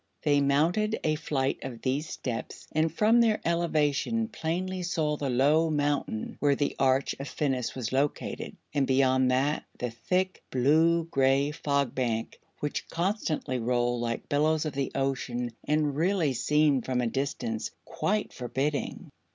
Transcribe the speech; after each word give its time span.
They 0.23 0.41
mounted 0.41 0.99
a 1.03 1.13
flight 1.13 1.59
of 1.61 1.83
these 1.83 2.09
steps 2.09 2.65
and 2.71 2.91
from 2.91 3.21
their 3.21 3.39
elevation 3.45 4.29
plainly 4.29 4.81
saw 4.81 5.15
the 5.15 5.29
low 5.29 5.69
mountain 5.69 6.37
where 6.39 6.55
the 6.55 6.75
Arch 6.79 7.13
of 7.19 7.27
Phinis 7.29 7.75
was 7.75 7.91
located, 7.91 8.55
and 8.73 8.87
beyond 8.87 9.29
that 9.29 9.65
the 9.77 9.91
thick, 9.91 10.41
blue 10.49 11.03
gray 11.11 11.51
Fog 11.51 11.93
Bank, 11.93 12.39
which 12.61 12.89
constantly 12.89 13.59
rolled 13.59 14.01
like 14.01 14.27
billows 14.27 14.65
of 14.65 14.73
the 14.73 14.91
ocean 14.95 15.51
and 15.65 15.95
really 15.95 16.33
seemed, 16.33 16.83
from 16.83 16.99
a 17.01 17.05
distance, 17.05 17.69
quite 17.85 18.33
forbidding. 18.33 19.11